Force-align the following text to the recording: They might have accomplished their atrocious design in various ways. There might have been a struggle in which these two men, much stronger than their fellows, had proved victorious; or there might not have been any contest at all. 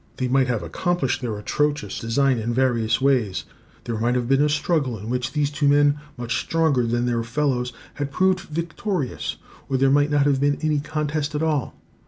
They 0.17 0.27
might 0.27 0.47
have 0.47 0.63
accomplished 0.63 1.21
their 1.21 1.37
atrocious 1.37 1.99
design 1.99 2.39
in 2.39 2.55
various 2.55 2.99
ways. 2.99 3.43
There 3.83 3.99
might 3.99 4.15
have 4.15 4.27
been 4.27 4.41
a 4.41 4.49
struggle 4.49 4.97
in 4.97 5.11
which 5.11 5.33
these 5.33 5.51
two 5.51 5.67
men, 5.67 5.99
much 6.17 6.39
stronger 6.41 6.87
than 6.87 7.05
their 7.05 7.21
fellows, 7.21 7.71
had 7.93 8.09
proved 8.09 8.39
victorious; 8.39 9.35
or 9.69 9.77
there 9.77 9.91
might 9.91 10.09
not 10.09 10.25
have 10.25 10.41
been 10.41 10.57
any 10.61 10.79
contest 10.79 11.35
at 11.35 11.43
all. 11.43 11.75